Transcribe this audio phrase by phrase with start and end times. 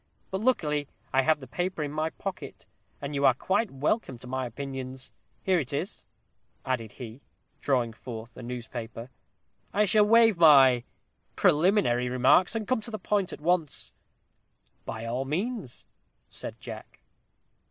[0.31, 2.65] But luckily I have the paper in my pocket;
[2.99, 5.11] and you are quite welcome to my opinions.
[5.43, 6.07] Here it is,"
[6.65, 7.21] added he,
[7.59, 9.11] drawing forth a newspaper.
[9.71, 10.85] "I shall waive my
[11.35, 13.93] preliminary remarks, and come to the point at once."
[14.85, 15.85] "By all means,"
[16.31, 17.01] said Jack.